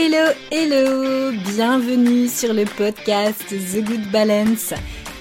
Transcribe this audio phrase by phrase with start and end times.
[0.00, 4.72] Hello, hello, bienvenue sur le podcast The Good Balance.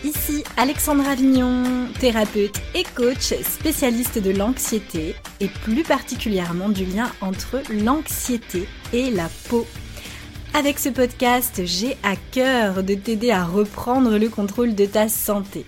[0.04, 7.64] Ici Alexandra Vignon, thérapeute et coach spécialiste de l'anxiété et plus particulièrement du lien entre
[7.72, 9.66] l'anxiété et la peau.
[10.54, 15.66] Avec ce podcast, j'ai à cœur de t'aider à reprendre le contrôle de ta santé,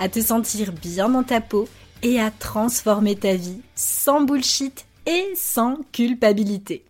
[0.00, 1.68] à te sentir bien dans ta peau
[2.02, 6.87] et à transformer ta vie sans bullshit et sans culpabilité.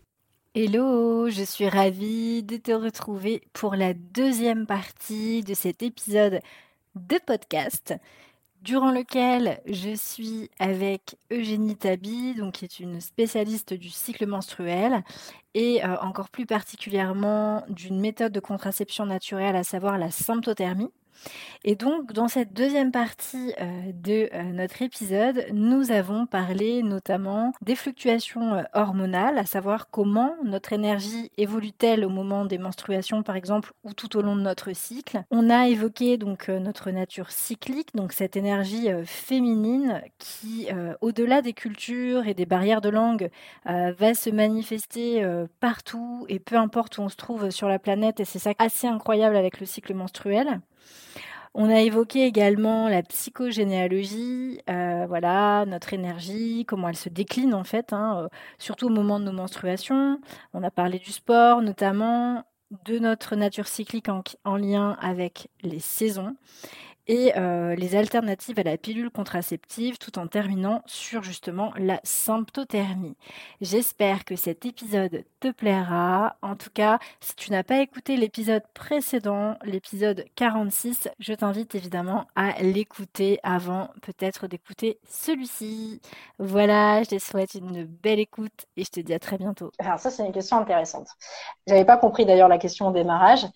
[0.54, 6.40] Hello, je suis ravie de te retrouver pour la deuxième partie de cet épisode
[6.94, 7.94] de podcast
[8.62, 15.04] durant lequel je suis avec Eugénie Tabi, donc qui est une spécialiste du cycle menstruel
[15.52, 20.90] et euh, encore plus particulièrement d'une méthode de contraception naturelle, à savoir la symptothermie.
[21.64, 27.52] Et donc, dans cette deuxième partie euh, de euh, notre épisode, nous avons parlé notamment
[27.62, 33.34] des fluctuations euh, hormonales, à savoir comment notre énergie évolue-t-elle au moment des menstruations, par
[33.34, 35.22] exemple, ou tout au long de notre cycle.
[35.30, 40.68] On a évoqué donc notre nature cyclique, donc cette énergie féminine qui,
[41.00, 43.30] au-delà des cultures et des barrières de langue,
[43.64, 45.26] va se manifester
[45.60, 48.20] partout et peu importe où on se trouve sur la planète.
[48.20, 50.60] Et c'est ça assez incroyable avec le cycle menstruel.
[51.60, 57.64] On a évoqué également la psychogénéalogie, euh, voilà, notre énergie, comment elle se décline en
[57.64, 58.28] fait, hein, euh,
[58.58, 60.20] surtout au moment de nos menstruations.
[60.54, 62.44] On a parlé du sport notamment,
[62.84, 64.08] de notre nature cyclique
[64.44, 66.36] en lien avec les saisons
[67.08, 73.16] et euh, les alternatives à la pilule contraceptive tout en terminant sur justement la symptothermie.
[73.62, 76.36] J'espère que cet épisode te plaira.
[76.42, 82.26] En tout cas, si tu n'as pas écouté l'épisode précédent, l'épisode 46, je t'invite évidemment
[82.36, 86.02] à l'écouter avant peut-être d'écouter celui-ci.
[86.38, 89.72] Voilà, je te souhaite une belle écoute et je te dis à très bientôt.
[89.78, 91.08] Alors ça, c'est une question intéressante.
[91.66, 93.46] J'avais pas compris d'ailleurs la question au démarrage.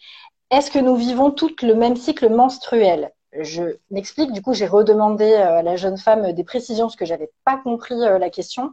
[0.50, 3.10] Est-ce que nous vivons toutes le même cycle menstruel?
[3.38, 4.32] Je m'explique.
[4.32, 7.56] Du coup, j'ai redemandé euh, à la jeune femme des précisions parce que j'avais pas
[7.56, 8.72] compris euh, la question.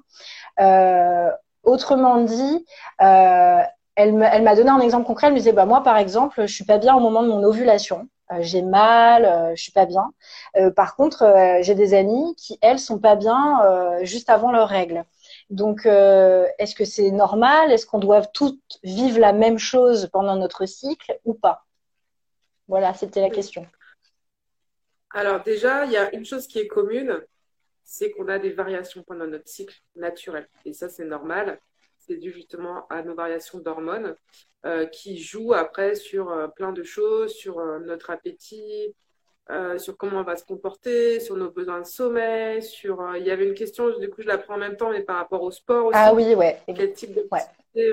[0.59, 1.30] Euh,
[1.64, 2.66] autrement dit,
[3.00, 5.28] elle m'a donné un exemple concret.
[5.28, 7.44] Elle me disait, bah moi, par exemple, je suis pas bien au moment de mon
[7.44, 8.08] ovulation.
[8.40, 10.12] j'ai mal, je suis pas bien.
[10.75, 13.59] par contre, j'ai des amies qui elles sont pas bien
[14.03, 15.03] juste avant leurs règles.
[15.50, 17.72] Donc, est-ce que c'est normal?
[17.72, 21.66] Est-ce qu'on doit toutes vivre la même chose pendant notre cycle ou pas?
[22.69, 23.66] Voilà, c'était la question.
[25.12, 27.22] Alors déjà, il y a une chose qui est commune,
[27.84, 30.47] c'est qu'on a des variations pendant notre cycle naturel.
[30.66, 31.59] Et ça, c'est normal.
[31.97, 34.16] C'est dû justement à nos variations d'hormones
[34.66, 38.96] euh, qui jouent après sur euh, plein de choses, sur euh, notre appétit,
[39.78, 43.16] sur comment on va se comporter, sur nos besoins de sommeil, sur...
[43.16, 45.16] il y avait une question, du coup, je la prends en même temps, mais par
[45.16, 45.98] rapport au sport aussi.
[46.00, 46.59] Ah oui, ouais.
[46.68, 47.28] Quel type de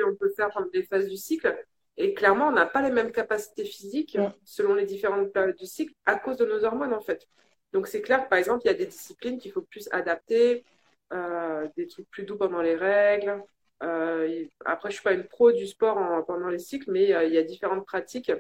[0.07, 1.57] on peut faire pendant les phases du cycle?
[1.97, 5.95] Et clairement, on n'a pas les mêmes capacités physiques selon les différentes périodes du cycle
[6.05, 7.27] à cause de nos hormones, en fait.
[7.73, 10.65] Donc, c'est clair que, par exemple, il y a des disciplines qu'il faut plus adapter,
[11.13, 13.43] euh, des trucs plus doux pendant les règles.
[13.83, 17.25] Euh, après, je ne suis pas une pro du sport pendant les cycles, mais euh,
[17.25, 18.33] il y a différentes pratiques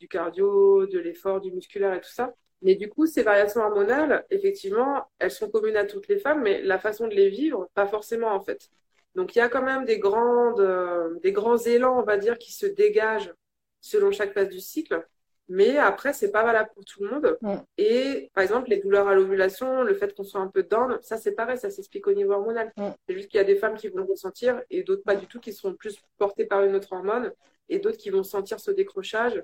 [0.00, 2.32] du cardio, de l'effort, du musculaire et tout ça.
[2.62, 6.62] Mais du coup, ces variations hormonales, effectivement, elles sont communes à toutes les femmes, mais
[6.62, 8.70] la façon de les vivre, pas forcément, en fait.
[9.14, 12.38] Donc il y a quand même des, grandes, euh, des grands élans, on va dire,
[12.38, 13.32] qui se dégagent
[13.80, 15.06] selon chaque phase du cycle.
[15.48, 17.38] Mais après, c'est pas valable pour tout le monde.
[17.76, 21.18] Et par exemple, les douleurs à l'ovulation, le fait qu'on soit un peu down, ça
[21.18, 22.72] c'est pareil, ça s'explique au niveau hormonal.
[23.06, 25.26] C'est juste qu'il y a des femmes qui vont le ressentir et d'autres pas du
[25.26, 27.30] tout, qui seront plus portées par une autre hormone
[27.68, 29.42] et d'autres qui vont sentir ce décrochage.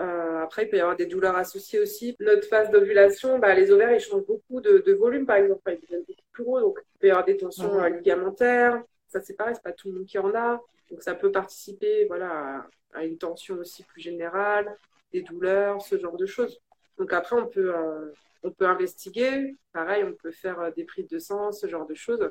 [0.00, 2.16] Euh, après, il peut y avoir des douleurs associées aussi.
[2.20, 5.60] Notre phase d'ovulation, bah, les ovaires, ils changent beaucoup de, volume, par exemple.
[5.68, 9.20] Ils deviennent beaucoup plus gros, donc il peut y avoir des tensions euh, ligamentaires, ça
[9.20, 10.60] c'est pareil, c'est pas tout le monde qui en a.
[10.90, 14.76] Donc ça peut participer voilà, à, une tension aussi plus générale,
[15.12, 16.60] des douleurs, ce genre de choses.
[16.98, 19.56] Donc après, on peut, euh, on peut investiguer.
[19.72, 22.30] Pareil, on peut faire euh, des prises de sang, ce genre de choses.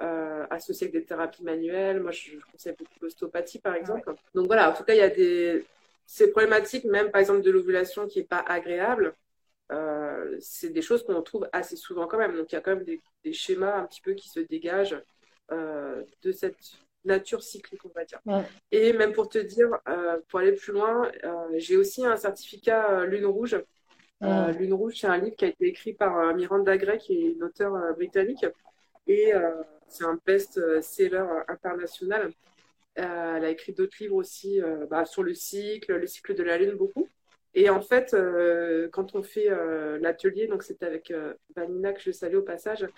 [0.00, 2.00] Euh, associées avec des thérapies manuelles.
[2.00, 4.12] Moi, je, conseille beaucoup l'ostéopathie, par exemple.
[4.34, 5.64] Donc voilà, en tout cas, il y a des...
[6.06, 9.14] Ces problématiques, même par exemple de l'ovulation qui n'est pas agréable,
[9.72, 12.36] euh, c'est des choses qu'on trouve assez souvent quand même.
[12.36, 15.00] Donc il y a quand même des, des schémas un petit peu qui se dégagent
[15.50, 18.20] de cette nature cyclique, on va dire.
[18.70, 23.04] Et même pour te dire, euh, pour aller plus loin, euh, j'ai aussi un certificat
[23.04, 23.56] Lune Rouge.
[24.20, 27.42] Lune Rouge, c'est un livre qui a été écrit par Miranda Gray, qui est une
[27.42, 28.46] auteure britannique.
[29.06, 29.32] Et
[29.86, 32.32] c'est un best-seller international.
[32.94, 36.74] elle a écrit d'autres livres aussi bah, sur le cycle, le cycle de la Lune,
[36.74, 37.06] beaucoup.
[37.52, 38.16] Et en fait,
[38.92, 39.50] quand on fait
[40.00, 41.12] l'atelier, donc c'était avec
[41.54, 42.88] Vanina que je salue au passage,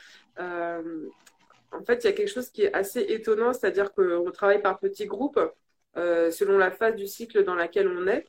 [1.73, 4.79] en fait, il y a quelque chose qui est assez étonnant, c'est-à-dire qu'on travaille par
[4.79, 5.41] petits groupes
[5.95, 8.27] selon la phase du cycle dans laquelle on est.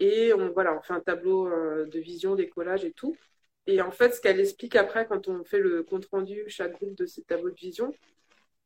[0.00, 3.16] Et on, voilà, on fait un tableau de vision, des collages et tout.
[3.66, 6.96] Et en fait, ce qu'elle explique après, quand on fait le compte rendu, chaque groupe
[6.96, 7.94] de ces tableaux de vision,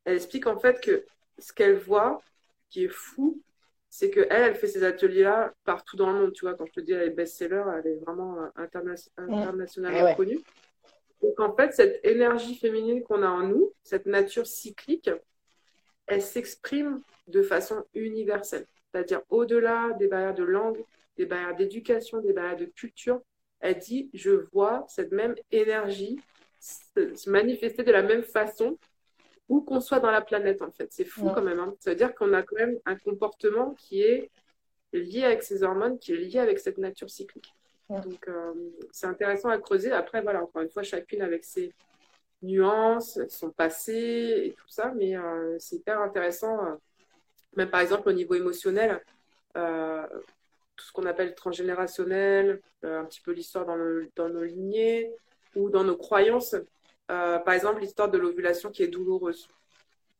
[0.05, 1.05] elle explique en fait que
[1.37, 2.21] ce qu'elle voit,
[2.69, 3.41] qui est fou,
[3.89, 6.33] c'est qu'elle, elle fait ces ateliers-là partout dans le monde.
[6.33, 10.39] Tu vois, quand je te dis elle est best-seller, elle est vraiment internationalement connue.
[11.21, 15.09] Donc en fait, cette énergie féminine qu'on a en nous, cette nature cyclique,
[16.07, 18.65] elle s'exprime de façon universelle.
[18.91, 20.83] C'est-à-dire au-delà des barrières de langue,
[21.17, 23.21] des barrières d'éducation, des barrières de culture,
[23.59, 26.19] elle dit, je vois cette même énergie
[26.59, 28.77] se manifester de la même façon
[29.47, 30.87] où qu'on soit dans la planète, en fait.
[30.91, 31.59] C'est fou quand même.
[31.59, 31.75] Hein.
[31.79, 34.29] Ça veut dire qu'on a quand même un comportement qui est
[34.93, 37.53] lié avec ces hormones, qui est lié avec cette nature cyclique.
[37.89, 38.53] Donc, euh,
[38.91, 39.91] c'est intéressant à creuser.
[39.91, 41.73] Après, voilà, encore une fois, chacune avec ses
[42.43, 46.65] nuances, son passé et tout ça, mais euh, c'est hyper intéressant.
[46.65, 46.75] Euh,
[47.55, 49.03] même par exemple, au niveau émotionnel,
[49.55, 55.11] tout ce qu'on appelle transgénérationnel, un petit peu l'histoire dans, nos lignées
[55.55, 56.55] ou dans nos croyances.
[57.07, 59.49] Par exemple, l'histoire de l'ovulation qui est douloureuse.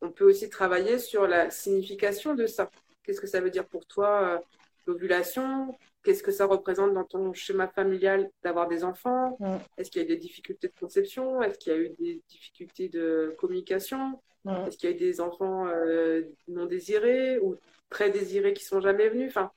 [0.02, 2.70] On peut aussi travailler sur la signification de ça.
[3.04, 4.42] Qu'est-ce que ça veut dire pour toi,
[4.88, 9.38] l'ovulation Qu'est-ce que ça représente dans ton schéma familial d'avoir des enfants?
[9.40, 9.58] Mm.
[9.78, 11.42] Est-ce qu'il y a eu des difficultés de conception?
[11.42, 14.22] Est-ce qu'il y a eu des difficultés de communication?
[14.46, 14.68] Mm.
[14.68, 17.56] Est-ce qu'il y a eu des enfants euh, non désirés ou
[17.90, 19.30] très désirés qui sont jamais venus?
[19.30, 19.52] Enfin,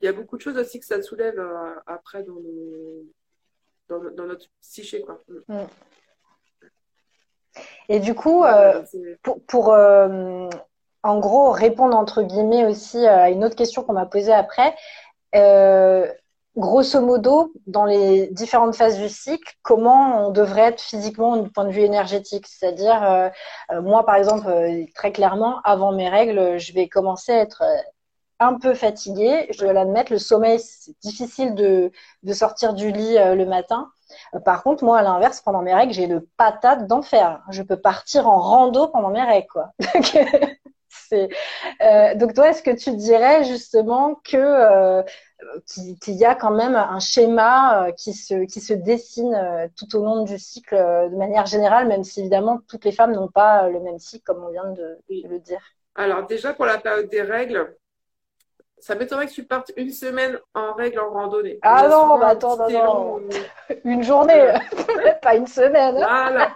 [0.00, 1.40] il y a beaucoup de choses aussi que ça soulève
[1.86, 2.40] après dans,
[3.88, 5.00] dans, notre psyché.
[5.02, 5.22] Quoi.
[5.48, 5.64] Mm.
[7.88, 8.82] Et du coup, euh,
[9.46, 10.48] pour, euh,
[11.02, 14.74] en gros répondre entre guillemets aussi euh, à une autre question qu'on m'a posée après,
[16.56, 21.64] grosso modo, dans les différentes phases du cycle, comment on devrait être physiquement du point
[21.64, 22.46] de vue énergétique?
[22.46, 23.30] C'est-à-dire,
[23.82, 24.50] moi par exemple,
[24.94, 27.62] très clairement, avant mes règles, je vais commencer à être
[28.40, 29.46] un peu fatiguée.
[29.50, 31.92] Je dois l'admettre, le sommeil, c'est difficile de,
[32.22, 33.90] de, sortir du lit le matin.
[34.34, 37.42] Euh, par contre, moi, à l'inverse, pendant mes règles, j'ai le patate d'enfer.
[37.50, 39.72] Je peux partir en rando pendant mes règles, quoi.
[41.12, 45.02] Euh, donc, toi, est-ce que tu dirais justement que euh,
[45.66, 50.24] qu'il y a quand même un schéma qui se qui se dessine tout au long
[50.24, 53.98] du cycle de manière générale, même si évidemment toutes les femmes n'ont pas le même
[53.98, 55.60] cycle, comme on vient de le dire?
[55.94, 57.74] Alors déjà pour la période des règles,
[58.80, 61.58] ça m'étonnerait que tu partes une semaine en règle en randonnée.
[61.62, 63.20] Ah non, bah attends, non, non.
[63.84, 64.54] Une journée,
[65.22, 65.94] pas une semaine.
[65.94, 66.54] Voilà.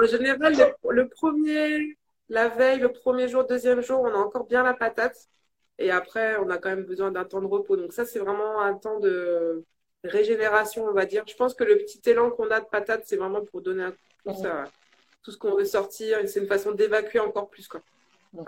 [0.00, 0.54] En général,
[0.88, 1.96] le, premier,
[2.28, 5.28] la veille, le premier jour, deuxième jour, on a encore bien la patate.
[5.78, 7.76] Et après, on a quand même besoin d'un temps de repos.
[7.76, 9.64] Donc ça, c'est vraiment un temps de
[10.04, 11.24] régénération, on va dire.
[11.26, 13.92] Je pense que le petit élan qu'on a de patate, c'est vraiment pour donner un
[13.92, 13.96] coup
[14.26, 14.48] de
[15.22, 16.18] tout ce qu'on veut sortir.
[16.26, 17.68] C'est une façon d'évacuer encore plus.
[17.68, 17.80] Quoi.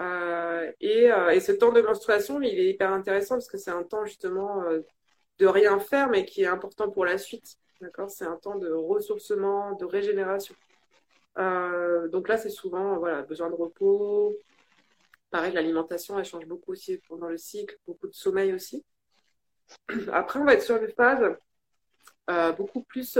[0.00, 3.70] Euh, et, euh, et, ce temps de menstruation, il est hyper intéressant parce que c'est
[3.70, 4.80] un temps justement euh,
[5.38, 7.56] de rien faire, mais qui est important pour la suite.
[7.80, 8.10] D'accord?
[8.10, 10.54] C'est un temps de ressourcement, de régénération.
[11.36, 14.36] Donc là, c'est souvent voilà, besoin de repos.
[15.30, 18.84] Pareil, l'alimentation, elle change beaucoup aussi pendant le cycle, beaucoup de sommeil aussi.
[20.12, 21.36] Après, on va être sur une phase
[22.56, 23.18] beaucoup plus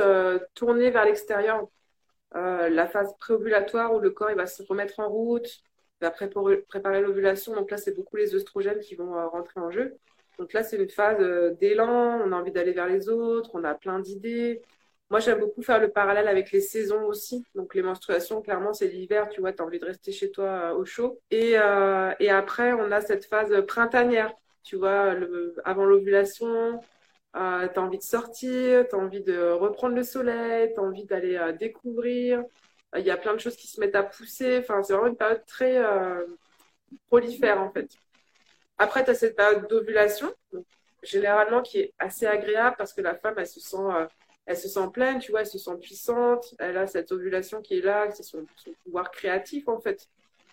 [0.54, 1.66] tournée vers l'extérieur.
[2.32, 5.62] la phase préovulatoire où le corps il va se remettre en route,
[6.02, 9.70] après, pour préparer l'ovulation, donc là, c'est beaucoup les oestrogènes qui vont euh, rentrer en
[9.70, 9.98] jeu.
[10.38, 13.64] Donc là, c'est une phase euh, d'élan, on a envie d'aller vers les autres, on
[13.64, 14.62] a plein d'idées.
[15.10, 17.44] Moi, j'aime beaucoup faire le parallèle avec les saisons aussi.
[17.54, 20.44] Donc les menstruations, clairement, c'est l'hiver, tu vois, tu as envie de rester chez toi
[20.46, 21.18] euh, au chaud.
[21.30, 21.52] Et,
[22.20, 25.14] et après, on a cette phase printanière, tu vois,
[25.64, 26.80] avant l'ovulation,
[27.36, 30.82] euh, tu as envie de sortir, tu as envie de reprendre le soleil, tu as
[30.82, 32.44] envie d'aller découvrir
[32.96, 34.58] il y a plein de choses qui se mettent à pousser.
[34.58, 36.26] Enfin, c'est vraiment une période très euh,
[37.08, 37.88] prolifère en fait.
[38.78, 40.32] Après, tu as cette période d'ovulation,
[41.02, 43.76] généralement qui est assez agréable parce que la femme, elle se sent,
[44.50, 46.56] elle se sent pleine, tu vois, elle se sent puissante.
[46.58, 48.44] Elle a cette ovulation qui est là, c'est son,
[48.82, 50.08] pouvoir créatif en fait.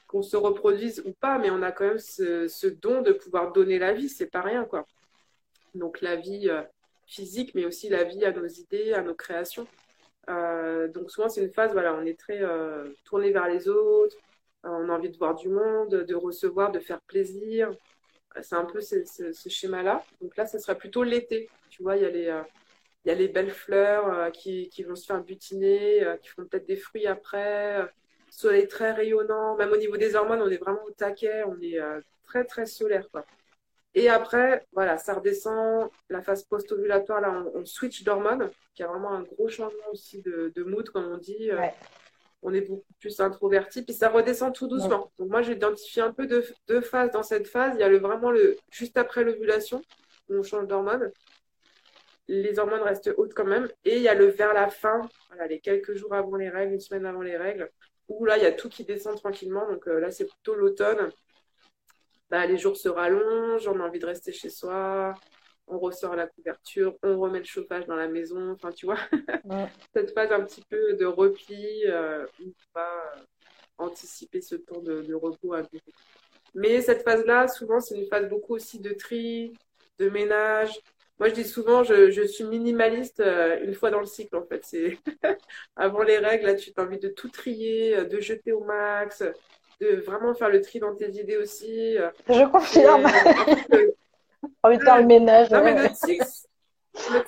[0.05, 3.79] Qu'on se reproduise ou pas, mais on a quand même ce, don de pouvoir donner
[3.79, 4.85] la vie, c'est pas rien quoi.
[5.73, 6.61] Donc la vie euh,
[7.07, 9.65] physique, mais aussi la vie à nos idées, à nos créations.
[10.29, 14.15] Euh, donc souvent c'est une phase, voilà, on est très euh, tourné vers les autres,
[14.63, 17.71] on a envie de voir du monde, de recevoir, de faire plaisir.
[18.43, 20.03] C'est un peu ce, schéma-là.
[20.21, 21.49] Donc là, ce sera plutôt l'été.
[21.71, 22.29] Tu vois, il y a les,
[23.07, 26.67] il y a les belles fleurs qui, qui, vont se faire butiner, qui font peut-être
[26.67, 27.89] des fruits après.
[28.29, 29.55] soleil très rayonnant.
[29.55, 31.43] Même au niveau des hormones, on est vraiment au taquet.
[31.45, 31.79] On est
[32.25, 33.09] très, très solaire.
[33.09, 33.25] Quoi.
[33.97, 35.89] Et après, voilà, ça redescend.
[36.09, 40.63] La phase post-ovulatoire, là, on, switch d'hormones, qui a vraiment un gros changement aussi de,
[40.63, 41.49] mood, comme on dit.
[41.49, 41.65] Euh,
[42.43, 45.11] on est beaucoup plus introverti, puis ça redescend tout doucement.
[45.17, 47.73] Donc moi, j'ai identifié un peu deux, phases dans cette phase.
[47.75, 49.81] Il y a le, vraiment le juste après l'ovulation,
[50.29, 51.11] où on change d'hormones.
[52.27, 53.69] Les hormones restent hautes quand même.
[53.85, 56.73] Et il y a le vers la fin, voilà, les quelques jours avant les règles,
[56.73, 57.69] une semaine avant les règles,
[58.09, 59.67] où là, il y a tout qui descend tranquillement.
[59.69, 61.11] Donc euh, là, c'est plutôt l'automne.
[62.29, 65.13] Bah, les jours se rallongent, on a envie de rester chez soi,
[65.67, 68.51] on ressort la couverture, on remet le chauffage dans la maison.
[68.51, 68.99] Enfin, tu vois,
[69.93, 73.21] cette phase un petit peu de repli euh, où on va euh,
[73.77, 75.63] anticiper ce temps de, repos à
[76.55, 79.53] Mais cette phase-là, souvent, c'est une phase beaucoup aussi de tri,
[79.99, 80.79] de ménage.
[81.19, 84.63] Moi, je dis souvent, je, suis minimaliste euh, une fois dans le cycle, en fait.
[84.63, 84.97] C'est
[85.75, 89.23] avant les règles, là, tu as envie de tout trier, de jeter au max,
[89.81, 91.97] de vraiment faire le tri dans tes idées aussi.
[92.29, 93.05] Je confirme
[94.63, 95.49] envie de faire le ménage.
[95.49, 95.95] Non, mais notre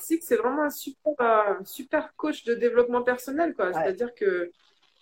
[0.01, 3.53] cycle, c'est vraiment un super, super coach de développement personnel.
[3.53, 3.73] quoi.
[3.73, 4.51] C'est-à-dire que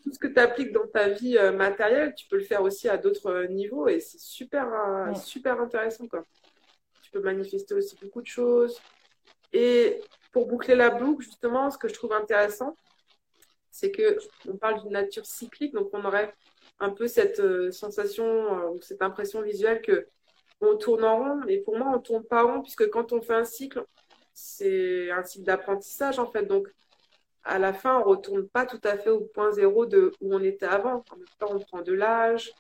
[0.08, 2.88] tout ce que tu appliques dans ta vie euh, matérielle, tu peux le faire aussi
[2.88, 6.08] à d'autres euh, niveaux et c'est super, euh, super intéressant.
[6.08, 6.24] Quoi.
[7.08, 8.78] Tu peux manifester aussi beaucoup de choses.
[9.54, 10.02] Et
[10.34, 12.76] pour boucler la boucle, justement, ce que je trouve intéressant,
[13.72, 16.34] c'est que on parle d'une nature cyclique, donc on aurait
[16.80, 20.08] un peu cette sensation, cette impression visuelle que
[20.60, 21.48] on tourne en rond.
[21.48, 23.86] Et pour moi, on tourne pas en rond, puisque quand on fait un cycle,
[24.34, 26.44] c'est un cycle d'apprentissage, en fait.
[26.44, 26.68] Donc,
[27.44, 30.44] à la fin, on retourne pas tout à fait au point zéro de où on
[30.44, 31.06] était avant.
[31.12, 32.52] En même temps, on prend de l'âge,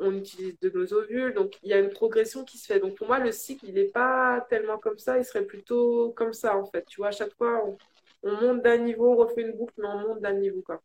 [0.00, 1.34] on utilise de nos ovules.
[1.34, 2.80] Donc, il y a une progression qui se fait.
[2.80, 5.18] Donc, pour moi, le cycle, il n'est pas tellement comme ça.
[5.18, 6.84] Il serait plutôt comme ça, en fait.
[6.86, 7.62] Tu vois, à chaque fois,
[8.22, 10.80] on, monte d'un niveau, on refait une boucle, mais on monte d'un niveau, quoi.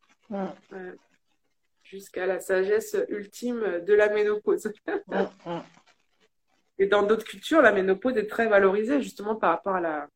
[1.83, 4.71] Jusqu'à la sagesse ultime de la ménopause.
[6.77, 10.09] Et dans d'autres cultures, la ménopause est très valorisée justement par rapport à la,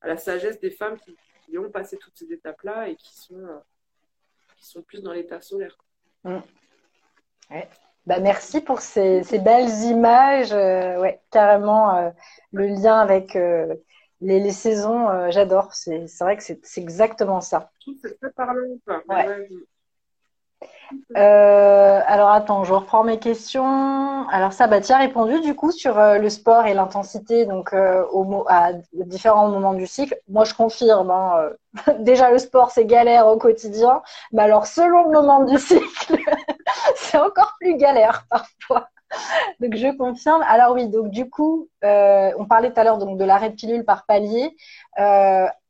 [0.00, 3.58] à la sagesse des femmes qui, ont passé toutes ces étapes-là et qui sont, euh,
[4.56, 5.76] qui sont plus dans l'état solaire.
[8.06, 10.52] Bah, merci pour ces, ces belles images.
[10.52, 12.10] Euh, ouais, carrément, euh,
[12.52, 15.74] le lien avec les, les, saisons, j'adore.
[15.74, 17.70] C'est vrai que c'est exactement ça.
[18.02, 18.60] C'est très parlant.
[19.08, 19.48] Ouais.
[21.16, 24.28] Euh, alors attends, je reprends mes questions.
[24.28, 27.72] Alors ça, bah, tu as répondu du coup sur euh, le sport et l'intensité donc
[27.72, 30.16] euh, au, à différents moments du cycle.
[30.28, 31.10] Moi, je confirme.
[31.10, 31.50] Hein,
[32.00, 36.18] déjà, le sport c'est galère au quotidien, mais alors selon le moment du cycle,
[37.10, 38.88] c'est encore plus galère parfois.
[39.60, 40.42] Donc je confirme.
[40.48, 44.04] Alors oui, donc du coup, on parlait tout à l'heure de l'arrêt de pilule par
[44.06, 44.56] palier.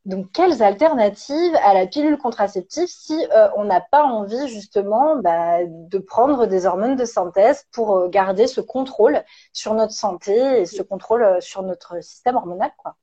[0.07, 5.65] Donc, quelles alternatives à la pilule contraceptive si euh, on n'a pas envie justement bah,
[5.65, 10.65] de prendre des hormones de synthèse pour euh, garder ce contrôle sur notre santé et
[10.65, 12.95] ce contrôle euh, sur notre système hormonal quoi?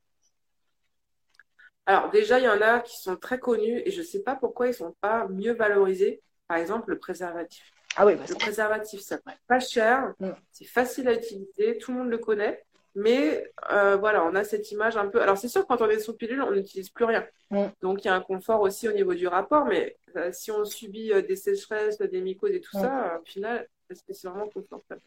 [1.86, 4.36] Alors déjà, il y en a qui sont très connus et je ne sais pas
[4.36, 6.22] pourquoi ils ne sont pas mieux valorisés.
[6.48, 7.70] Par exemple, le préservatif.
[7.96, 10.32] Ah oui, le préservatif, ça coûte pas cher, mm.
[10.52, 12.64] c'est facile à utiliser, tout le monde le connaît.
[12.96, 15.22] Mais euh, voilà, on a cette image un peu.
[15.22, 17.26] Alors, c'est sûr, quand on est sous pilule, on n'utilise plus rien.
[17.50, 17.66] Mm.
[17.82, 19.66] Donc, il y a un confort aussi au niveau du rapport.
[19.66, 22.82] Mais euh, si on subit euh, des sécheresses, des mycoses et tout mm.
[22.82, 25.02] ça, au final, c'est vraiment confortable?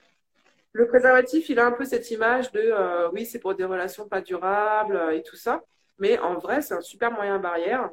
[0.73, 4.21] Le préservatif, il a un peu cette image de oui, c'est pour des relations pas
[4.21, 5.63] durables et tout ça.
[5.99, 7.91] Mais en vrai, c'est un super moyen barrière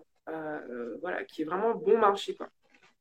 [0.99, 2.35] voilà, qui est vraiment bon marché.
[2.35, 2.49] Quoi.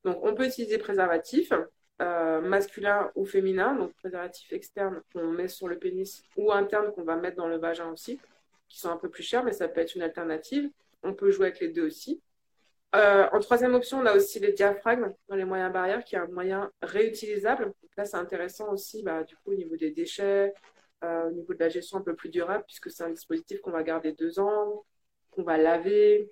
[0.04, 1.52] Donc, on peut utiliser préservatif.
[2.00, 7.04] Euh, masculin ou féminin, donc préservatif externe qu'on met sur le pénis ou interne qu'on
[7.04, 8.18] va mettre dans le vagin aussi,
[8.68, 10.70] qui sont un peu plus chers, mais ça peut être une alternative.
[11.04, 12.20] On peut jouer avec les deux aussi.
[12.96, 16.18] Euh, en troisième option, on a aussi les diaphragmes dans les moyens barrières, qui est
[16.18, 17.72] un moyen réutilisable.
[17.96, 20.52] là, c'est intéressant aussi, bah, du coup, au niveau des déchets,
[21.04, 23.70] euh, au niveau de la gestion un peu plus durable, puisque c'est un dispositif qu'on
[23.70, 24.84] va garder deux ans,
[25.30, 26.30] qu'on va laver,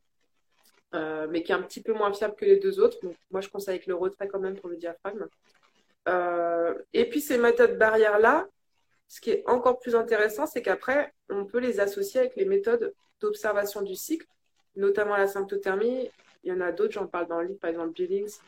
[0.93, 2.99] mais qui est un petit peu moins fiable que les deux autres.
[3.31, 5.27] Moi, je conseille avec le retrait quand même pour le diaphragme.
[6.09, 8.49] Euh, et puis ces méthodes barrières-là,
[9.09, 12.95] ce qui est encore plus intéressant, c'est qu'après, on peut les associer avec les méthodes
[13.21, 14.27] d'observation du cycle,
[14.77, 16.11] notamment la symptothermie.
[16.45, 18.39] Il y en a d'autres, j'en parle dans le livre, par exemple Billings,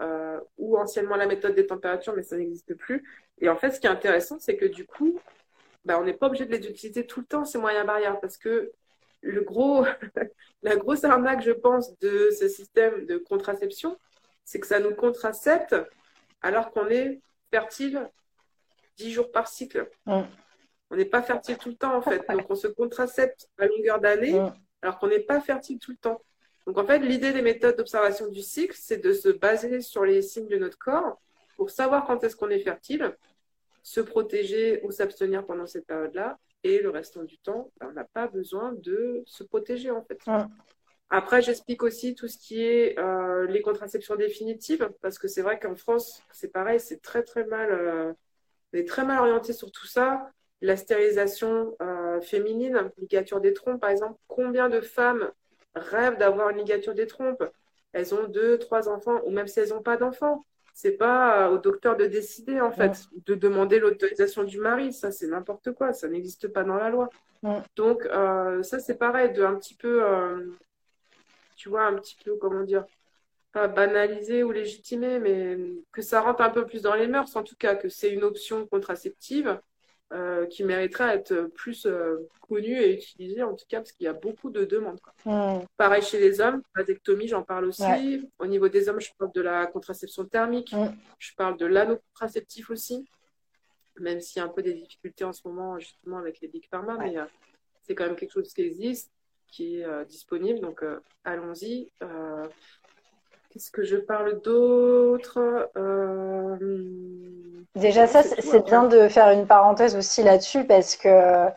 [0.00, 3.04] euh, ou anciennement la méthode des températures, mais ça n'existe plus.
[3.40, 5.18] Et en fait, ce qui est intéressant, c'est que du coup,
[5.84, 8.36] bah, on n'est pas obligé de les utiliser tout le temps, ces moyens barrières, parce
[8.36, 8.70] que
[9.22, 9.86] le gros,
[10.62, 13.98] la grosse arnaque, je pense, de ce système de contraception,
[14.44, 15.74] c'est que ça nous contracepte
[16.42, 18.10] alors qu'on est fertile
[18.96, 19.88] 10 jours par cycle.
[20.06, 22.22] On n'est pas fertile tout le temps, en fait.
[22.28, 24.38] Donc, on se contracepte à longueur d'année,
[24.82, 26.20] alors qu'on n'est pas fertile tout le temps.
[26.66, 30.22] Donc, en fait, l'idée des méthodes d'observation du cycle, c'est de se baser sur les
[30.22, 31.20] signes de notre corps
[31.56, 33.16] pour savoir quand est-ce qu'on est fertile,
[33.82, 36.38] se protéger ou s'abstenir pendant cette période-là.
[36.64, 40.18] Et le restant du temps, ben, on n'a pas besoin de se protéger, en fait.
[41.10, 45.58] Après, j'explique aussi tout ce qui est euh, les contraceptions définitives, parce que c'est vrai
[45.58, 48.12] qu'en France, c'est pareil, c'est très très mal, euh,
[48.72, 50.30] on est très mal orienté sur tout ça.
[50.62, 55.30] La stérilisation euh, féminine, ligature des trompes, par exemple, combien de femmes
[55.74, 57.44] rêvent d'avoir une ligature des trompes?
[57.92, 60.42] Elles ont deux, trois enfants, ou même si elles n'ont pas d'enfants.
[60.74, 64.92] C'est pas au docteur de décider, en fait, de demander l'autorisation du mari.
[64.92, 65.92] Ça, c'est n'importe quoi.
[65.92, 67.08] Ça n'existe pas dans la loi.
[67.76, 68.08] Donc,
[68.62, 70.02] ça, c'est pareil, de un petit peu
[71.56, 72.84] tu vois, un petit peu, comment dire,
[73.52, 75.58] pas banaliser ou légitimer, mais
[75.92, 78.24] que ça rentre un peu plus dans les mœurs, en tout cas, que c'est une
[78.24, 79.60] option contraceptive
[80.12, 84.04] euh, qui mériterait à être plus euh, connue et utilisée, en tout cas, parce qu'il
[84.04, 85.00] y a beaucoup de demandes.
[85.24, 85.60] Mmh.
[85.76, 88.28] Pareil chez les hommes, vasectomie, j'en parle aussi.
[88.38, 90.92] Au niveau des hommes, je parle de la contraception thermique, mmh.
[91.18, 93.08] je parle de l'anneau contraceptif aussi,
[93.98, 96.68] même s'il y a un peu des difficultés en ce moment, justement, avec les big
[96.68, 97.24] pharma, mais euh,
[97.82, 99.10] c'est quand même quelque chose qui existe
[99.46, 100.60] qui est euh, disponible.
[100.60, 100.82] Donc,
[101.24, 101.90] allons-y.
[103.52, 105.70] Euh, qu'est-ce que je parle d'autre
[107.74, 111.48] Déjà, ça, c'est bien de faire une parenthèse aussi là-dessus parce que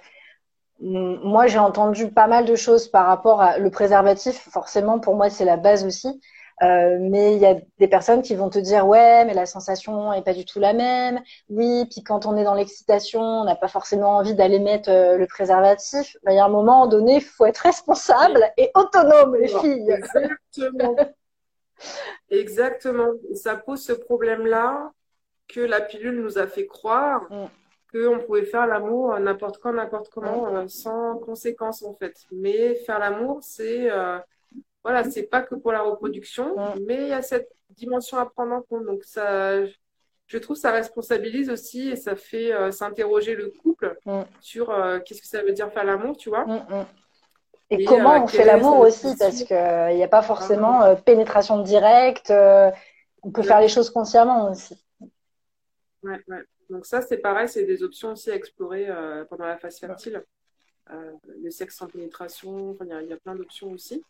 [0.79, 4.47] moi, j'ai entendu pas mal de choses par rapport à le préservatif.
[4.51, 6.21] Forcément, pour moi, c'est la base aussi.
[6.63, 10.13] Euh, mais il y a des personnes qui vont te dire ouais, mais la sensation
[10.13, 11.21] est pas du tout la même.
[11.49, 15.17] Oui, puis quand on est dans l'excitation, on n'a pas forcément envie d'aller mettre euh,
[15.17, 16.15] le préservatif.
[16.29, 19.91] Il y a un moment donné, il faut être responsable et autonome, les filles.
[19.91, 20.95] Exactement.
[22.39, 23.13] Exactement.
[23.33, 24.91] Ça pose ce problème-là
[25.47, 27.47] que la pilule nous a fait croire mm.
[27.91, 30.55] qu'on pouvait faire l'amour n'importe quand, n'importe comment, mm.
[30.55, 32.15] euh, sans conséquence en fait.
[32.31, 33.89] Mais faire l'amour, c'est
[34.83, 38.53] voilà, c'est pas que pour la reproduction, mais il y a cette dimension à prendre
[38.53, 38.85] en compte.
[38.85, 39.65] Donc ça,
[40.27, 43.97] je trouve, ça responsabilise aussi et ça fait euh, s'interroger le couple
[44.41, 46.45] sur euh, qu'est-ce que ça veut dire faire l'amour, tu vois.
[47.69, 52.31] Et, comment euh, on fait l'amour aussi, parce qu'il n'y a pas forcément pénétration directe.
[52.31, 54.77] on peut faire les choses consciemment aussi.
[56.03, 56.43] Ouais, ouais.
[56.69, 58.87] Donc ça, c'est pareil, c'est des options aussi à explorer
[59.29, 60.23] pendant la phase fertile.
[60.89, 64.03] le sexe sans pénétration, il y, y, a plein d'options aussi.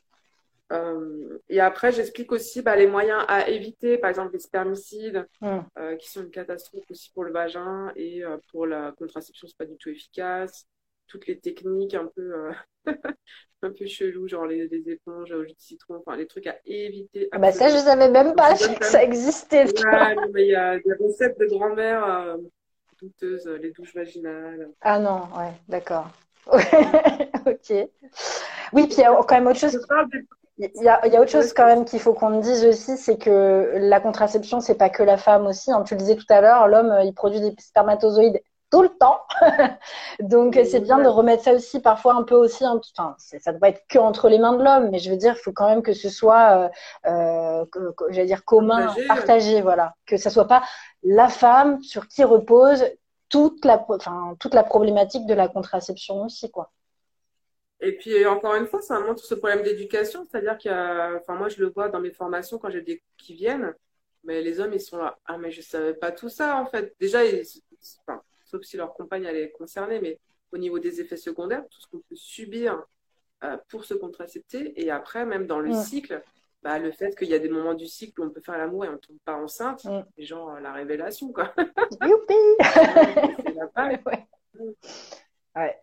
[0.71, 5.60] Euh, et après, j'explique aussi bah, les moyens à éviter, par exemple les spermicides, mm.
[5.77, 9.58] euh, qui sont une catastrophe aussi pour le vagin et euh, pour la contraception, c'est
[9.58, 10.67] pas du tout efficace.
[11.08, 12.52] Toutes les techniques un peu,
[13.62, 17.30] un peu chelou, genre les, éponges au jus de citron, enfin les trucs à éviter.
[17.32, 19.65] Ah bah ça, je savais même pas que ça existait.
[19.65, 22.38] il y a des recettes de grand-mère
[23.02, 24.70] douteuses, les douches vaginales.
[24.82, 26.08] Ah non, ouais, d'accord.
[26.48, 27.89] ok.
[28.74, 29.80] Oui, puis il y a quand même autre chose.
[30.58, 32.96] Il y, a, il y a autre chose quand même qu'il faut qu'on dise aussi,
[32.96, 35.70] c'est que la contraception, c'est pas que la femme aussi.
[35.70, 35.84] Hein.
[35.84, 39.21] Tu le disais tout à l'heure, l'homme, il produit des spermatozoïdes tout le temps.
[40.19, 42.65] Donc c'est bien de remettre ça aussi parfois un peu aussi.
[42.65, 45.41] Enfin, ça doit être que entre les mains de l'homme, mais je veux dire, il
[45.41, 46.69] faut quand même que ce soit,
[47.06, 47.65] euh, euh
[48.10, 50.63] j'allais dire commun, partagé, partagé, voilà, que ça soit pas
[51.04, 52.84] la femme sur qui repose
[53.30, 56.71] toute la, enfin, toute la problématique de la contraception aussi, quoi.
[57.82, 60.25] Et puis, encore une fois, ça montre ce problème d'éducation.
[60.25, 63.04] C'est-à-dire qu'il y a, enfin, moi, je le vois dans mes formations quand j'ai des
[63.17, 63.73] qui viennent,
[64.23, 65.17] mais les hommes, ils sont là.
[65.25, 66.95] Ah, mais je savais pas tout ça, en fait.
[66.99, 67.19] Déjà,
[68.56, 70.20] sauf si leur compagne, elle est concernée, mais
[70.52, 72.82] au niveau des effets secondaires, tout ce qu'on peut subir
[73.44, 74.74] euh, pour se contracepter.
[74.82, 76.22] Et après, même dans le cycle,
[76.63, 78.86] bah, le fait qu'il y a des moments du cycle où on peut faire l'amour
[78.86, 79.86] et on ne tombe pas enceinte,
[80.18, 81.54] genre la révélation, quoi.
[82.02, 82.34] Youpi!
[84.06, 84.28] ouais.
[85.56, 85.82] ouais.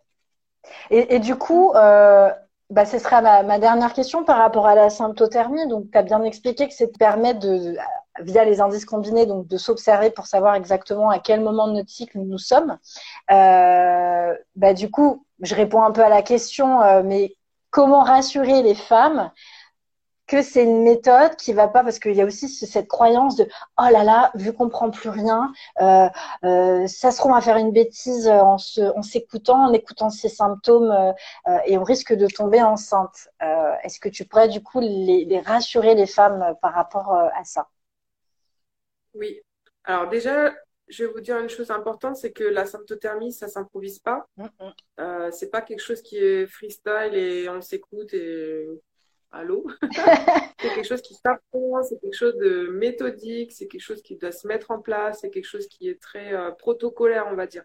[0.90, 2.30] Et, du coup, euh,
[2.70, 5.66] bah, ce sera ma, dernière question par rapport à la symptothermie.
[5.68, 7.76] Donc, tu as bien expliqué que c'est de permettre, de,
[8.20, 11.90] via les indices combinés, donc de s'observer pour savoir exactement à quel moment de notre
[11.90, 12.78] cycle nous sommes.
[13.30, 17.36] Euh, bah, du coup, je réponds un peu à la question, euh, mais
[17.70, 19.30] comment rassurer les femmes
[20.28, 23.46] que c'est une méthode qui va pas parce qu'il y a aussi cette croyance de
[23.78, 26.08] oh là là vu qu'on prend plus rien euh,
[26.44, 31.12] euh, ça se trouve à faire une bêtise en s'écoutant en écoutant ses symptômes
[31.66, 33.28] et on risque de tomber enceinte
[33.82, 37.68] est-ce que tu pourrais du coup les, rassurer les femmes par rapport à ça?
[39.14, 39.40] Oui
[39.84, 40.54] alors déjà
[40.88, 44.26] je vais vous dire une chose importante, c'est que la symptothermie, ça s'improvise pas.
[44.36, 44.48] Ce mm,
[44.98, 45.32] mm.
[45.32, 48.66] c'est pas quelque chose qui est freestyle et on s'écoute et
[49.32, 49.66] Allô
[50.60, 54.30] C'est quelque chose qui s'apprend, c'est quelque chose de méthodique, c'est quelque chose qui doit
[54.30, 57.64] se mettre en place, c'est quelque chose qui est très euh, protocolaire, on va dire.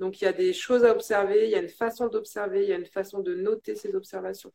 [0.00, 2.68] Donc il y a des choses à observer, il y a une façon d'observer, il
[2.70, 4.52] y a une façon de noter ces observations.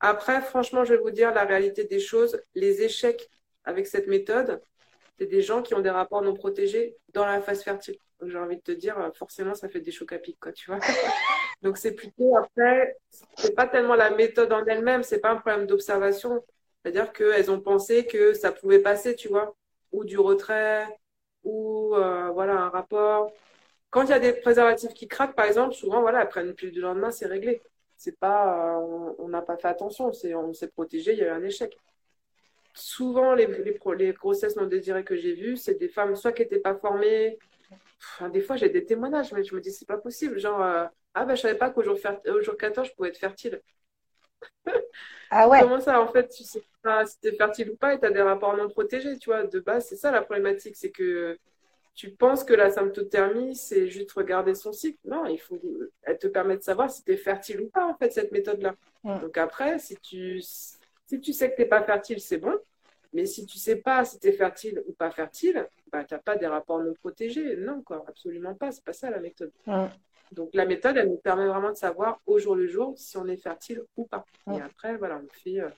[0.00, 2.40] Après, franchement, je vais vous dire la réalité des choses.
[2.54, 3.28] Les échecs
[3.64, 4.60] avec cette méthode,
[5.18, 7.96] c'est des gens qui ont des rapports non protégés dans la phase fertile.
[8.20, 10.70] Donc j'ai envie de te dire, forcément, ça fait des chocs à pic, quoi, tu
[10.70, 10.80] vois.
[11.62, 12.96] Donc c'est plutôt après,
[13.36, 16.44] c'est pas tellement la méthode en elle-même, c'est pas un problème d'observation.
[16.82, 19.54] C'est-à-dire qu'elles ont pensé que ça pouvait passer, tu vois,
[19.92, 20.86] ou du retrait,
[21.44, 23.32] ou euh, voilà un rapport.
[23.90, 26.74] Quand il y a des préservatifs qui craquent, par exemple, souvent voilà après une pilule
[26.74, 27.62] du lendemain, c'est réglé.
[27.96, 31.26] C'est pas, euh, on n'a pas fait attention, c'est on s'est protégé, il y a
[31.28, 31.76] eu un échec.
[32.74, 36.42] Souvent les, les, les grossesses non désirées que j'ai vues, c'est des femmes soit qui
[36.42, 37.38] n'étaient pas formées,
[38.32, 40.38] des fois, j'ai des témoignages, mais je me dis, c'est pas possible.
[40.38, 41.96] Genre, euh, ah ben, je savais pas qu'au jour,
[42.40, 43.60] jour 14, je pouvais être fertile.
[45.30, 45.60] Ah ouais.
[45.60, 48.10] Comment ça, en fait, tu sais pas si es fertile ou pas et tu as
[48.10, 49.44] des rapports non protégés, tu vois.
[49.44, 51.38] De base, c'est ça la problématique, c'est que
[51.94, 54.98] tu penses que la symptothermie, c'est juste regarder son cycle.
[55.04, 55.60] Non, il faut,
[56.02, 58.74] elle te permet de savoir si tu es fertile ou pas, en fait, cette méthode-là.
[59.04, 60.42] Donc après, si tu,
[61.12, 62.58] si tu sais que tu n'es pas fertile, c'est bon.
[63.12, 66.20] Mais si tu sais pas si tu es fertile ou pas fertile, bah, tu n'as
[66.20, 67.56] pas des rapports non protégés.
[67.56, 68.72] Non, quoi, absolument pas.
[68.72, 69.52] C'est pas ça la méthode.
[70.32, 73.26] Donc la méthode, elle nous permet vraiment de savoir au jour le jour si on
[73.26, 74.24] est fertile ou pas.
[74.50, 75.68] Et après, voilà, on fait, euh,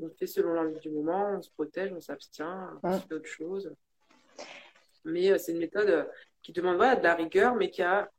[0.00, 3.70] on fait selon l'envie du moment, on se protège, on s'abstient, on fait d'autres choses.
[5.04, 6.04] Mais euh, c'est une méthode euh,
[6.42, 8.10] qui demande voilà, de la rigueur, mais qui a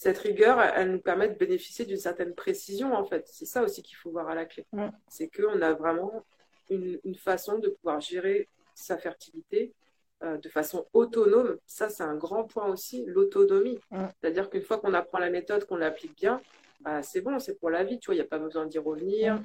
[0.00, 3.28] cette rigueur, elle nous permet de bénéficier d'une certaine précision en fait.
[3.28, 4.64] C'est ça aussi qu'il faut voir à la clé.
[5.08, 6.24] C'est qu'on a vraiment
[6.70, 9.74] une, façon de pouvoir gérer sa fertilité
[10.22, 11.58] euh, de façon autonome.
[11.66, 13.78] Ça, c'est un grand point aussi, l'autonomie.
[13.90, 16.40] C'est-à-dire qu'une fois qu'on apprend la méthode, qu'on l'applique bien,
[16.80, 18.78] bah, c'est bon, c'est pour la vie, tu vois, il n'y a pas besoin d'y
[18.78, 19.38] revenir.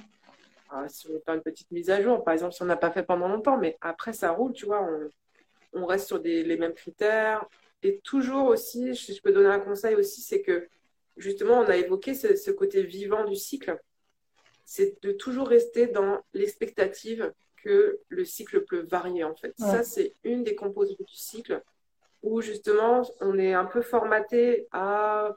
[0.69, 2.91] Ah, si on fait une petite mise à jour, par exemple, si on n'a pas
[2.91, 4.87] fait pendant longtemps, mais après, ça roule, tu vois,
[5.73, 7.45] on, reste sur les mêmes critères.
[7.83, 10.67] Et toujours aussi, si je peux donner un conseil aussi, c'est que
[11.17, 13.79] justement, on a évoqué ce côté vivant du cycle
[14.65, 19.53] c'est de toujours rester dans l'expectative que le cycle peut varier en fait.
[19.57, 21.61] Ça, c'est une des composantes du cycle
[22.23, 25.35] où justement on est un peu formaté à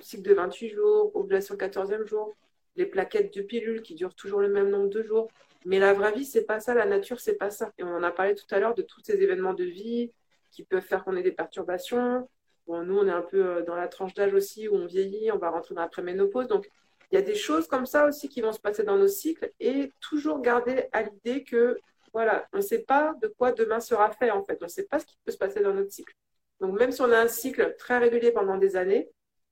[0.00, 2.36] cycle de 28 jours, ovulation 14e jour,
[2.76, 5.28] les plaquettes de pilules qui durent toujours le même nombre de jours.
[5.64, 7.72] Mais la vraie vie, c'est pas ça, la nature, c'est pas ça.
[7.78, 10.12] Et on en a parlé tout à l'heure de tous ces événements de vie
[10.56, 12.28] qui peuvent faire qu'on ait des perturbations.
[12.66, 15.30] Bon, nous, on est un peu euh, dans la tranche d'âge aussi où on vieillit,
[15.30, 16.48] on va rentrer dans la préménopause.
[16.48, 16.68] Donc,
[17.12, 19.52] il y a des choses comme ça aussi qui vont se passer dans nos cycles
[19.60, 21.78] et toujours garder à l'idée que
[22.12, 24.56] voilà, on ne sait pas de quoi demain sera fait en fait.
[24.62, 26.14] On ne sait pas ce qui peut se passer dans notre cycle.
[26.60, 29.10] Donc même si on a un cycle très régulier pendant des années,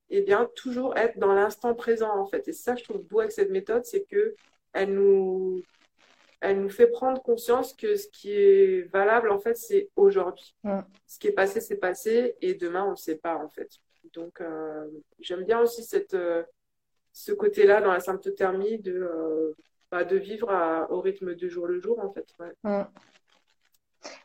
[0.09, 2.49] eh bien toujours être dans l'instant présent en fait.
[2.49, 4.35] Et ça, je trouve beau avec cette méthode, c'est que
[4.73, 5.63] elle nous,
[6.45, 10.55] elle nous fait prendre conscience que ce qui est valable en fait, c'est aujourd'hui.
[11.07, 13.71] Ce qui est passé, c'est passé, et demain, on ne sait pas en fait.
[14.13, 14.87] Donc euh,
[15.19, 16.45] j'aime bien aussi cette euh,
[17.15, 19.57] ce côté-là dans la symptothermie de, euh,
[19.91, 20.51] bah, de vivre
[20.91, 22.27] au rythme de jour le jour, en fait.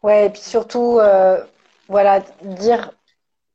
[0.04, 0.26] Ouais, mm.
[0.26, 1.42] et puis surtout, euh,
[1.88, 2.92] voilà, dire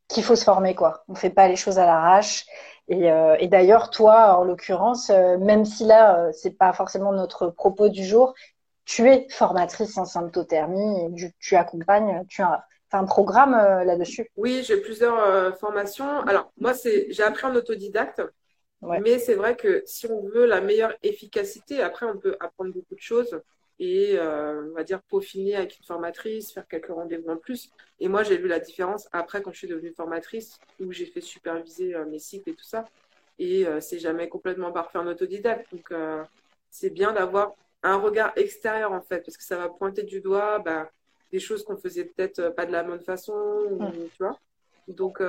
[0.09, 1.05] qu'il faut se former, quoi.
[1.09, 2.47] On ne fait pas les choses à l'arrache.
[2.87, 7.89] Et, euh, et d'ailleurs, toi, en l'occurrence, même si là, c'est pas forcément notre propos
[7.89, 8.35] du jour,
[8.85, 13.53] tu es formatrice en symptothermie et tu, accompagnes, tu as un programme
[13.85, 14.31] là-dessus?
[14.37, 16.21] Oui, j'ai plusieurs formations.
[16.21, 18.23] Alors, moi, c'est j'ai appris en autodidacte.
[19.01, 22.95] Mais c'est vrai que si on veut la meilleure efficacité, après, on peut apprendre beaucoup
[22.95, 23.41] de choses
[23.79, 27.71] et, euh, on va dire, peaufiner avec une formatrice, faire quelques rendez-vous en plus.
[27.99, 31.21] Et moi, j'ai vu la différence après quand je suis devenue formatrice, où j'ai fait
[31.21, 32.85] superviser euh, mes cycles et tout ça.
[33.39, 35.67] Et euh, c'est jamais complètement parfait en autodidacte.
[35.73, 35.93] Donc,
[36.71, 40.59] c'est bien d'avoir un regard extérieur, en fait, parce que ça va pointer du doigt
[40.59, 40.91] bah,
[41.31, 44.39] des choses qu'on faisait peut-être pas de la bonne façon, tu vois.
[44.89, 45.21] Donc,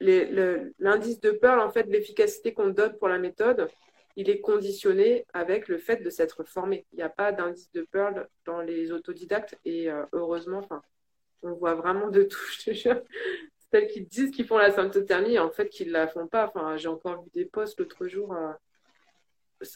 [0.00, 3.68] l'indice de Pearl, en fait, l'efficacité qu'on donne pour la méthode,
[4.16, 6.84] il est conditionné avec le fait de s'être formé.
[6.92, 10.82] Il n'y a pas d'indice de Pearl dans les autodidactes et euh, heureusement, enfin,
[11.42, 13.02] on voit vraiment de tout, je te jure.
[13.72, 16.46] Celles qui disent qu'ils font la symptothermie, en fait, qu'ils ne la font pas.
[16.48, 18.34] Enfin, j'ai encore vu des posts l'autre jour.
[18.34, 18.52] Euh,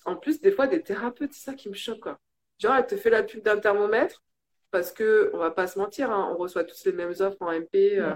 [0.05, 2.01] en plus, des fois, des thérapeutes, c'est ça qui me choque.
[2.01, 2.19] Quoi.
[2.59, 4.23] Genre, elle te fait la pub d'un thermomètre
[4.71, 7.53] parce que, on va pas se mentir, hein, on reçoit tous les mêmes offres en
[7.53, 7.99] MP.
[7.99, 8.15] Euh,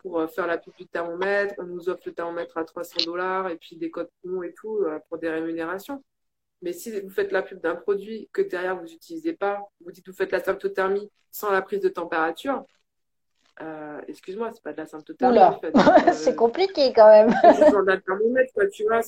[0.00, 1.54] pour euh, faire la pub du thermomètre.
[1.58, 4.78] On nous offre le thermomètre à 300 dollars et puis des codes promo et tout
[4.78, 6.02] euh, pour des rémunérations.
[6.62, 10.06] Mais si vous faites la pub d'un produit que derrière vous n'utilisez pas, vous dites
[10.08, 12.64] vous faites la symptothermie sans la prise de température,
[13.60, 15.38] euh, excuse-moi, c'est pas de la symptothermie.
[15.38, 15.72] En fait.
[16.12, 17.32] c'est compliqué quand même.
[17.44, 19.02] un thermomètre, tu vois,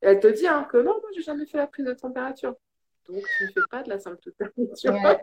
[0.00, 2.54] elle te dit hein, que non, moi j'ai jamais fait la prise de température.
[3.08, 4.70] Donc tu ne fais pas de la symptothermie.
[4.76, 5.20] Tu vois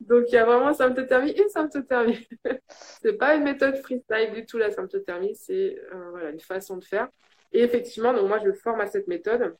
[0.00, 2.28] donc, il y a vraiment symptothermie et symptothermie.
[3.02, 5.34] c'est pas une méthode freestyle du tout, la symptothermie.
[5.34, 7.08] C'est euh, voilà, une façon de faire.
[7.52, 9.56] Et effectivement, donc moi, je forme à cette méthode.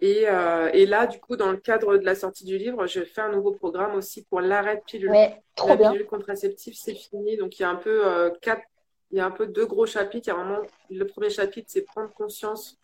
[0.00, 3.04] Et, euh, et, là, du coup, dans le cadre de la sortie du livre, je
[3.04, 5.12] fais un nouveau programme aussi pour l'arrêt de pilule.
[5.54, 5.92] trop la bien.
[5.92, 7.36] pilule contraceptive, c'est fini.
[7.36, 8.64] Donc, il y a un peu euh, quatre,
[9.12, 10.28] il y a un peu deux gros chapitres.
[10.28, 12.78] Il y a vraiment, le premier chapitre, c'est prendre conscience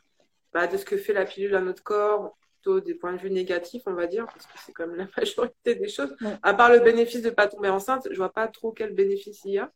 [0.52, 3.30] bah, de ce que fait la pilule à notre corps, plutôt des points de vue
[3.30, 6.14] négatifs, on va dire, parce que c'est comme la majorité des choses.
[6.42, 9.42] À part le bénéfice de ne pas tomber enceinte, je vois pas trop quel bénéfice
[9.44, 9.72] il y a.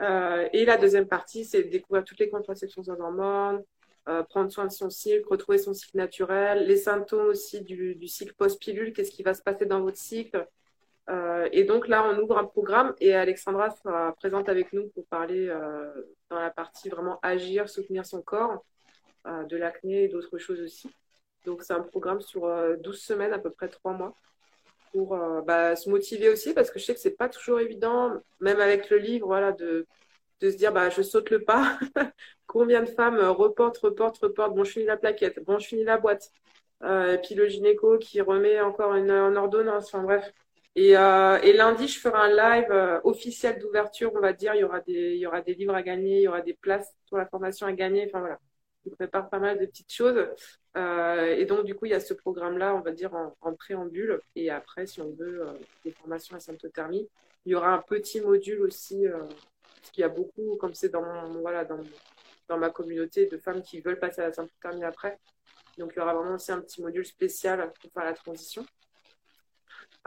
[0.00, 3.62] Euh, et la deuxième partie, c'est découvrir toutes les contraceptions en hormones,
[4.08, 8.08] euh, prendre soin de son cycle, retrouver son cycle naturel, les symptômes aussi du, du
[8.08, 10.48] cycle post-pilule, qu'est-ce qui va se passer dans votre cycle.
[11.12, 15.04] Euh, et donc là, on ouvre un programme et Alexandra sera présente avec nous pour
[15.06, 15.92] parler euh,
[16.30, 18.64] dans la partie vraiment agir, soutenir son corps,
[19.26, 20.90] euh, de l'acné et d'autres choses aussi.
[21.44, 22.48] Donc c'est un programme sur
[22.78, 24.14] 12 semaines, à peu près 3 mois,
[24.92, 28.60] pour bah, se motiver aussi, parce que je sais que c'est pas toujours évident, même
[28.60, 29.86] avec le livre, voilà, de,
[30.40, 31.80] de se dire bah, je saute le pas.
[32.46, 35.98] Combien de femmes reportent, reportent, reportent, bon, je finis la plaquette, bon, je finis la
[35.98, 36.30] boîte.
[36.84, 40.32] et puis le gynéco qui remet encore une, une ordonnance, enfin bref
[40.74, 44.54] et, euh, et, lundi, je ferai un live euh, officiel d'ouverture, on va dire.
[44.54, 46.54] Il y, aura des, il y aura des livres à gagner, il y aura des
[46.54, 48.06] places pour la formation à gagner.
[48.06, 48.38] Enfin voilà,
[48.84, 50.26] je prépare pas mal de petites choses.
[50.76, 54.20] Euh, et donc, du coup, il y a ce programme-là, on va dire, en, préambule.
[54.34, 55.52] Et après, si on veut euh,
[55.84, 57.08] des formations à symptothermie,
[57.44, 60.88] il y aura un petit module aussi, euh, parce qu'il y a beaucoup, comme c'est
[60.88, 61.02] dans,
[61.40, 61.80] voilà, dans,
[62.48, 65.18] dans ma communauté, de femmes qui veulent passer à la symptothermie après.
[65.78, 68.64] Donc, il y aura vraiment aussi un petit module spécial pour faire la transition.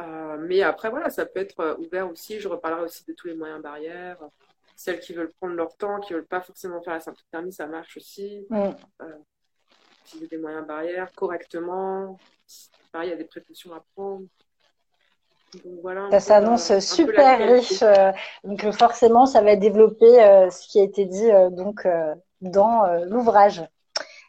[0.01, 2.39] Euh, mais après, voilà, ça peut être euh, ouvert aussi.
[2.39, 4.17] Je reparlerai aussi de tous les moyens barrières.
[4.75, 7.65] Celles qui veulent prendre leur temps, qui ne veulent pas forcément faire la symptothermie, ça
[7.65, 8.45] marche aussi.
[8.49, 8.71] Mm.
[9.01, 9.05] Euh,
[10.05, 12.17] utiliser des moyens barrières correctement.
[12.91, 14.25] Pareil, il y a des précautions à prendre.
[15.63, 17.81] Donc, voilà, ça s'annonce super riche.
[18.43, 20.05] donc forcément, ça va développer
[20.51, 21.87] ce qui a été dit donc
[22.41, 23.63] dans l'ouvrage.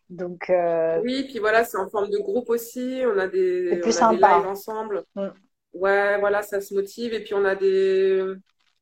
[0.08, 0.52] Donc
[1.02, 3.02] oui, puis voilà, c'est en forme de groupe aussi.
[3.04, 5.04] On a des, on a des lives ensemble.
[5.16, 5.30] Mm.
[5.78, 7.14] Ouais, voilà, ça se motive.
[7.14, 8.22] Et puis on a des.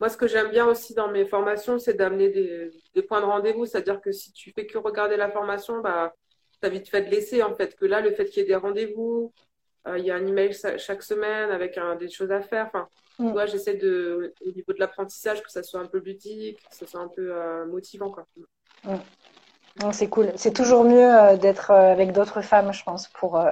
[0.00, 3.26] Moi, ce que j'aime bien aussi dans mes formations, c'est d'amener des, des, points de
[3.26, 3.66] rendez-vous.
[3.66, 6.14] C'est-à-dire que si tu fais que regarder la formation, bah,
[6.64, 7.76] as vite fait de laisser, en fait.
[7.76, 9.32] Que là, le fait qu'il y ait des rendez-vous,
[9.86, 12.66] euh, il y a un email chaque semaine avec des choses à faire.
[12.66, 13.46] Enfin, mm.
[13.46, 17.00] j'essaie de, au niveau de l'apprentissage, que ça soit un peu ludique, que ça soit
[17.00, 18.26] un peu euh, motivant, quoi.
[18.84, 18.96] Mm.
[19.92, 20.32] C'est cool.
[20.36, 23.44] C'est toujours mieux euh, d'être avec d'autres femmes, je pense, pour,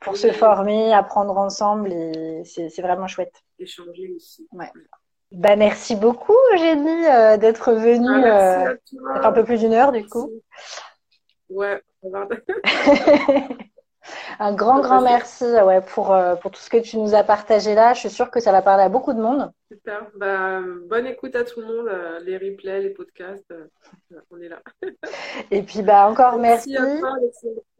[0.00, 3.42] pour se former, apprendre ensemble et c'est vraiment chouette.
[3.58, 4.48] Échanger aussi.
[4.52, 4.70] Ouais.
[5.32, 8.24] Bah, merci beaucoup, Eugénie, euh, d'être venue.
[8.24, 8.76] Ah, euh,
[9.22, 10.30] un peu plus d'une heure, du coup.
[11.50, 11.82] Ouais,
[14.40, 17.74] Un grand, grand merci ouais, pour, euh, pour tout ce que tu nous as partagé
[17.74, 17.92] là.
[17.92, 19.52] Je suis sûre que ça va parler à beaucoup de monde.
[19.70, 20.06] Super.
[20.14, 21.90] Bah, bonne écoute à tout le monde.
[22.24, 23.52] Les replays, les podcasts,
[24.30, 24.62] on est là.
[25.50, 26.74] Et puis, bah, encore merci.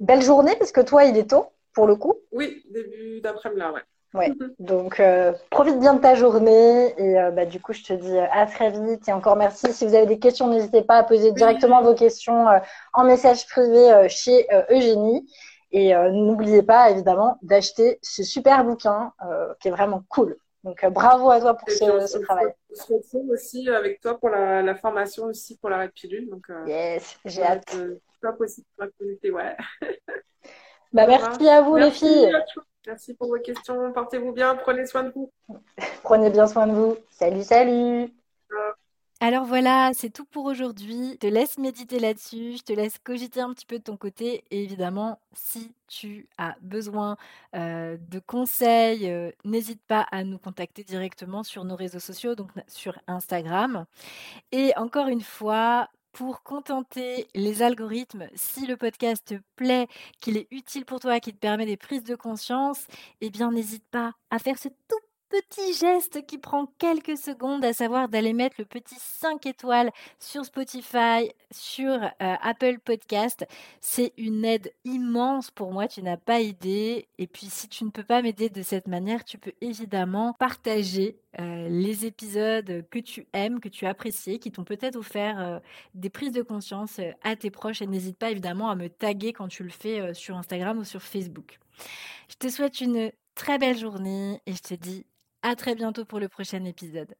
[0.01, 3.73] Belle journée, parce que toi, il est tôt pour le coup Oui, début d'après-midi là,
[3.73, 3.83] ouais.
[4.15, 7.93] Ouais, donc euh, profite bien de ta journée et euh, bah, du coup je te
[7.93, 9.71] dis euh, à très vite et encore merci.
[9.75, 12.47] Si vous avez des questions, n'hésitez pas à poser directement vos questions
[12.95, 15.31] en message privé chez Eugénie
[15.73, 19.13] et n'oubliez pas évidemment d'acheter ce super bouquin
[19.61, 20.39] qui est vraiment cool.
[20.65, 22.55] Donc bravo à toi pour ce, travail.
[22.71, 26.31] On se retrouve aussi avec toi pour la, formation aussi pour la Pilule.
[26.31, 27.77] Donc, yes, j'ai hâte.
[28.23, 29.55] top aussi pour la communauté, ouais.
[30.93, 32.33] Bah, merci à vous les filles.
[32.87, 33.93] Merci pour vos questions.
[33.93, 34.55] Portez-vous bien.
[34.57, 35.31] Prenez soin de vous.
[36.03, 36.97] Prenez bien soin de vous.
[37.11, 38.13] Salut, salut.
[39.21, 41.11] Alors voilà, c'est tout pour aujourd'hui.
[41.15, 44.45] Je te laisse méditer là-dessus, je te laisse cogiter un petit peu de ton côté.
[44.53, 47.17] Et évidemment, si tu as besoin
[47.57, 52.51] euh, de conseils, euh, n'hésite pas à nous contacter directement sur nos réseaux sociaux, donc
[52.69, 53.87] sur Instagram.
[54.53, 59.87] Et encore une fois, pour contenter les algorithmes, si le podcast te plaît,
[60.21, 62.87] qu'il est utile pour toi, qu'il te permet des prises de conscience,
[63.21, 67.73] eh bien n'hésite pas à faire ce tout petit geste qui prend quelques secondes, à
[67.73, 73.47] savoir d'aller mettre le petit 5 étoiles sur Spotify, sur euh, Apple Podcast.
[73.81, 77.09] C'est une aide immense pour moi, tu n'as pas idée.
[77.19, 81.19] Et puis si tu ne peux pas m'aider de cette manière, tu peux évidemment partager
[81.39, 85.59] euh, les épisodes que tu aimes, que tu apprécies, qui t'ont peut-être offert euh,
[85.95, 87.83] des prises de conscience à tes proches.
[87.83, 91.03] Et n'hésite pas évidemment à me taguer quand tu le fais sur Instagram ou sur
[91.03, 91.59] Facebook.
[92.29, 95.07] Je te souhaite une très belle journée et je te dis
[95.43, 97.15] à très bientôt pour le prochain épisode.